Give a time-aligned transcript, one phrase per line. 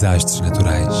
[0.00, 0.94] Desastres naturais.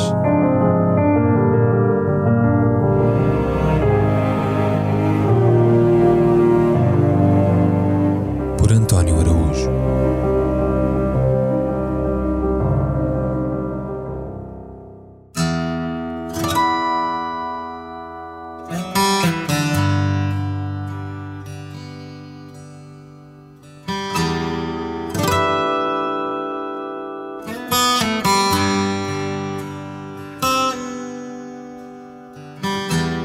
[8.58, 9.70] Por António Araújo.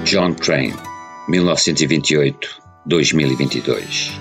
[0.05, 0.73] John Train,
[1.29, 4.11] 1928-2022.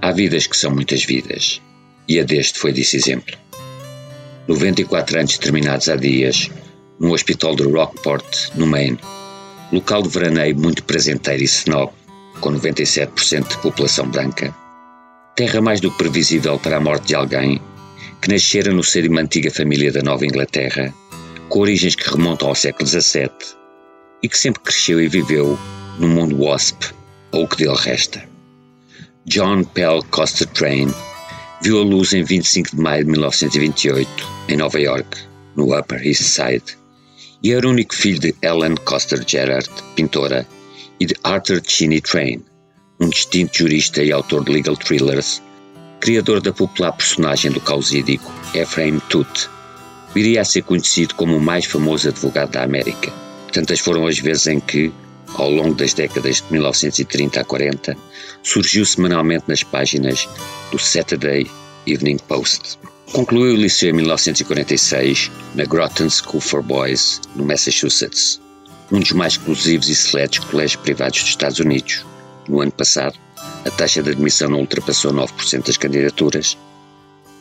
[0.00, 1.60] Há vidas que são muitas vidas,
[2.08, 3.36] e a deste foi desse exemplo.
[4.46, 6.48] 94 anos terminados há dias,
[7.00, 9.00] no hospital de Rockport, no Maine,
[9.72, 11.90] local de veraneio muito presenteiro e snob,
[12.40, 14.54] com 97% de população branca.
[15.34, 17.60] Terra mais do que previsível para a morte de alguém
[18.22, 20.94] que nascera no seio de uma antiga família da Nova Inglaterra,
[21.48, 23.57] com origens que remontam ao século XVII
[24.22, 25.58] e que sempre cresceu e viveu
[25.98, 26.92] no mundo wasp,
[27.32, 28.22] ou o que dele resta.
[29.26, 30.92] John Pell Coster Train
[31.62, 34.08] viu a luz em 25 de maio de 1928,
[34.48, 35.18] em Nova York,
[35.56, 36.78] no Upper East Side,
[37.42, 40.46] e era o único filho de Ellen Coster Gerard, pintora,
[41.00, 42.42] e de Arthur Cheney Train,
[43.00, 45.42] um distinto jurista e autor de legal thrillers,
[46.00, 49.50] criador da popular personagem do causídico Ephraim Tooth,
[50.14, 53.27] viria a ser conhecido como o mais famoso advogado da América.
[53.52, 54.92] Tantas foram as vezes em que,
[55.34, 57.96] ao longo das décadas de 1930 a 40,
[58.42, 60.28] surgiu semanalmente nas páginas
[60.70, 61.50] do Saturday
[61.86, 62.78] Evening Post.
[63.12, 68.38] Concluiu o liceu em 1946 na Groton School for Boys, no Massachusetts,
[68.92, 72.04] um dos mais exclusivos e seletos colégios privados dos Estados Unidos.
[72.46, 73.18] No ano passado,
[73.64, 76.56] a taxa de admissão não ultrapassou 9% das candidaturas.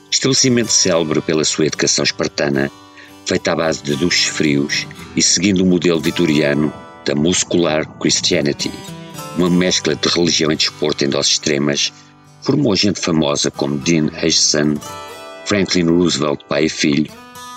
[0.09, 2.71] Estabelecimento célebre pela sua educação espartana,
[3.27, 6.73] feita à base de duches frios e seguindo o modelo vitoriano
[7.03, 8.71] da Muscular Christianity,
[9.37, 11.91] uma mescla de religião e desporto em doses extremas,
[12.41, 14.75] formou gente famosa como Dean Acheson,
[15.45, 17.11] Franklin Roosevelt, pai e filho,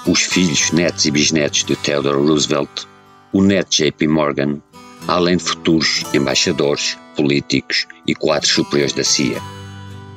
[0.07, 2.87] os filhos, netos e bisnetos de Theodore Roosevelt,
[3.33, 4.61] o neto JP Morgan,
[5.07, 9.41] além de futuros embaixadores, políticos e quadros superiores da CIA,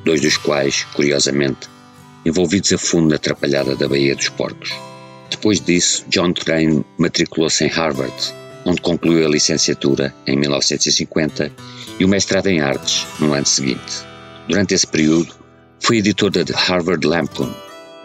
[0.04, 1.70] dois dos quais, curiosamente,
[2.26, 4.74] envolvidos a fundo na atrapalhada da Baía dos Porcos.
[5.34, 8.14] Depois disso, John Train matriculou-se em Harvard,
[8.66, 11.52] onde concluiu a licenciatura em 1950
[12.00, 14.06] e o mestrado em artes no ano seguinte.
[14.48, 15.34] Durante esse período,
[15.80, 17.52] foi editor da Harvard Lampoon,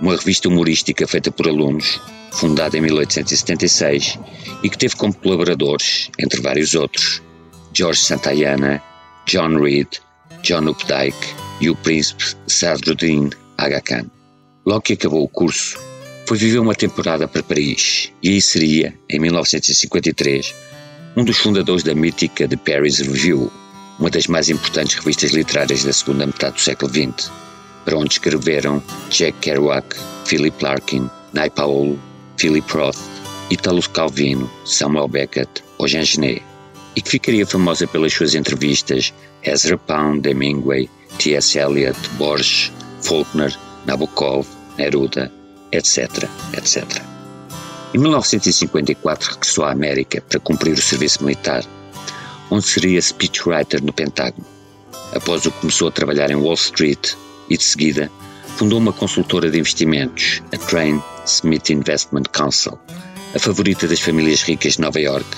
[0.00, 2.00] uma revista humorística feita por alunos,
[2.32, 4.18] fundada em 1876
[4.62, 7.22] e que teve como colaboradores, entre vários outros,
[7.74, 8.82] George Santayana,
[9.26, 9.88] John Reed,
[10.42, 14.06] John Updike e o príncipe Sadruddin Aga Khan.
[14.64, 15.78] Logo que acabou o curso,
[16.28, 20.54] foi viver uma temporada para Paris e aí seria, em 1953,
[21.16, 23.50] um dos fundadores da mítica The Paris Review,
[23.98, 27.32] uma das mais importantes revistas literárias da segunda metade do século XX,
[27.82, 29.96] para onde escreveram Jack Kerouac,
[30.26, 31.98] Philip Larkin, Nai Paolo,
[32.36, 32.98] Philip Roth,
[33.48, 36.42] Italo Calvino, Samuel Beckett ou Jean Genet,
[36.94, 41.58] e que ficaria famosa pelas suas entrevistas Ezra Pound, Hemingway, T.S.
[41.58, 43.56] Eliot, Borges, Faulkner,
[43.86, 44.46] Nabokov,
[44.76, 45.37] Neruda,
[45.72, 46.84] etc., etc.
[47.94, 51.64] Em 1954 regressou à América para cumprir o serviço militar,
[52.50, 54.46] onde seria speechwriter no Pentágono.
[55.14, 57.12] Após o que começou a trabalhar em Wall Street
[57.48, 58.10] e, de seguida,
[58.56, 62.78] fundou uma consultora de investimentos, a Train Smith Investment Council,
[63.34, 65.28] a favorita das famílias ricas de Nova York,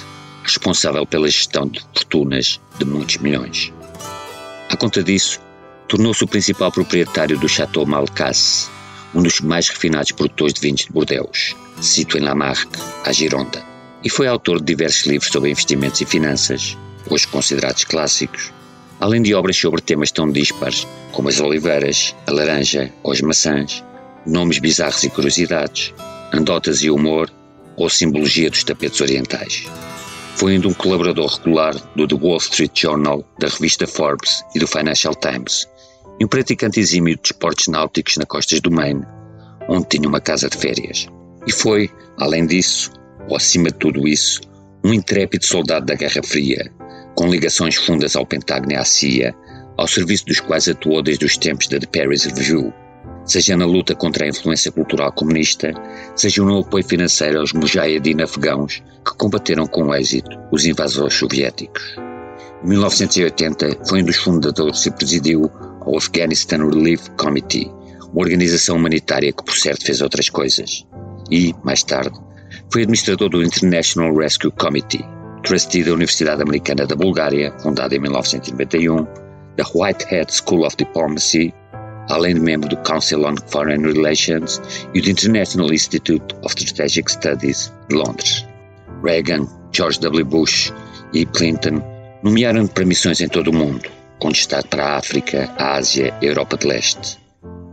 [0.42, 3.72] responsável pela gestão de fortunas de muitos milhões.
[4.68, 5.40] À conta disso,
[5.86, 8.68] tornou-se o principal proprietário do Chateau Malcasse,
[9.14, 13.62] um dos mais refinados produtores de vinhos de Bordeaux, sito em Lamarque, à Gironda,
[14.02, 16.76] e foi autor de diversos livros sobre investimentos e finanças,
[17.08, 18.52] hoje considerados clássicos,
[19.00, 23.84] além de obras sobre temas tão dispares como as oliveiras, a laranja ou as maçãs,
[24.26, 25.92] nomes bizarros e curiosidades,
[26.32, 27.30] andotas e humor
[27.76, 29.64] ou simbologia dos tapetes orientais.
[30.36, 34.66] Foi ainda um colaborador regular do The Wall Street Journal, da revista Forbes e do
[34.66, 35.66] Financial Times,
[36.20, 39.06] e um praticante exímio de esportes náuticos na costas do Maine,
[39.68, 41.08] onde tinha uma casa de férias.
[41.46, 42.92] E foi, além disso,
[43.26, 44.42] ou acima de tudo isso,
[44.84, 46.70] um intrépido soldado da Guerra Fria,
[47.14, 49.34] com ligações fundas ao Pentágono e à CIA,
[49.78, 52.70] ao serviço dos quais atuou desde os tempos da The Paris Review,
[53.24, 55.72] seja na luta contra a influência cultural comunista,
[56.14, 61.96] seja no apoio financeiro aos mujahedin afegãos que combateram com êxito os invasores soviéticos.
[62.62, 65.50] Em 1980, foi um dos fundadores e presidiu
[65.90, 67.70] o Afghanistan Relief Committee,
[68.12, 70.86] uma organização humanitária que por certo fez outras coisas.
[71.30, 72.16] E, mais tarde,
[72.72, 75.04] foi administrador do International Rescue Committee,
[75.42, 79.04] trustee da Universidade Americana da Bulgária, fundada em 1991,
[79.56, 81.52] da Whitehead School of Diplomacy,
[82.08, 84.60] além de membro do Council on Foreign Relations
[84.94, 88.46] e do International Institute of Strategic Studies de Londres.
[89.02, 90.24] Reagan, George W.
[90.24, 90.72] Bush
[91.12, 91.82] e Clinton
[92.22, 93.88] nomearam para missões em todo o mundo,
[94.28, 97.18] destaque para a África, a Ásia e a Europa de Leste.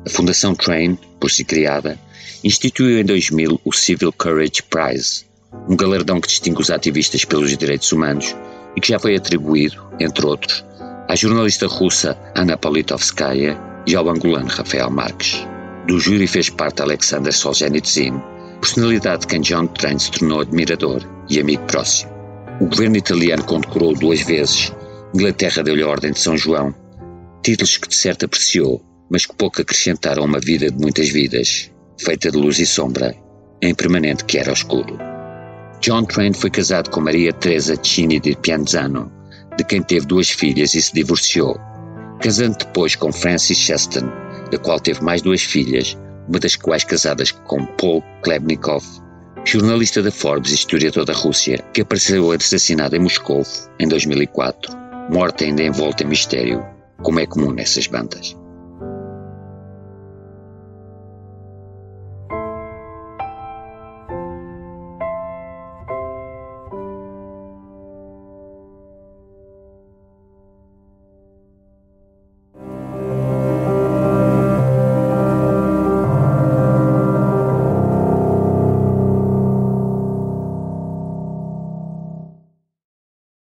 [0.05, 1.99] A Fundação Train, por si criada,
[2.43, 5.25] instituiu em 2000 o Civil Courage Prize,
[5.67, 8.35] um galardão que distingue os ativistas pelos direitos humanos
[8.75, 10.63] e que já foi atribuído, entre outros,
[11.09, 15.45] à jornalista russa Anna Politovskaya e ao angolano Rafael Marques.
[15.87, 18.21] Do júri fez parte Alexander Solzhenitsyn,
[18.61, 22.11] personalidade de quem John Train se tornou admirador e amigo próximo.
[22.59, 24.73] O governo italiano condecorou duas vezes,
[25.13, 26.75] Inglaterra deu-lhe a Ordem de São João,
[27.41, 31.71] títulos que de certo apreciou, mas que pouco acrescentaram a uma vida de muitas vidas,
[31.97, 33.15] feita de luz e sombra,
[33.61, 34.97] em permanente que era escuro.
[35.79, 39.11] John Train foi casado com Maria Teresa Cini di Pianzano,
[39.57, 41.57] de quem teve duas filhas e se divorciou,
[42.21, 44.11] casando depois com Frances Cheston,
[44.51, 48.83] da qual teve mais duas filhas, uma das quais casadas com Paul Klebnikov,
[49.45, 53.43] jornalista da Forbes e historiador da Rússia, que apareceu assassinado em Moscou
[53.79, 56.65] em 2004, morta ainda envolta em mistério,
[57.01, 58.35] como é comum nessas bandas.